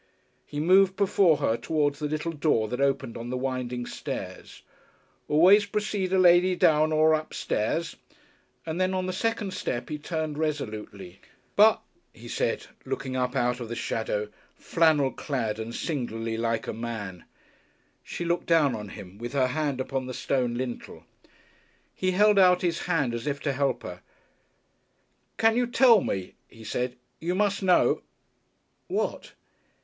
[0.47, 4.63] He moved before her towards the little door that opened on the winding stairs
[5.27, 7.97] "always precede a lady down or up stairs"
[8.65, 11.21] and then on the second step he turned resolutely.
[11.55, 11.83] "But,"
[12.13, 17.25] he said, looking up out of the shadow, flannel clad and singularly like a man.
[18.03, 21.03] She looked down on him, with her hand upon the stone lintel.
[21.93, 24.01] He held out his hand as if to help her.
[25.37, 26.95] "Can you tell me?" he said.
[27.19, 28.01] "You must know"
[28.87, 29.33] "What?"